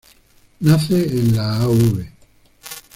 Nace 0.61 0.99
en 1.15 1.35
la 1.35 1.61
Av. 1.61 2.05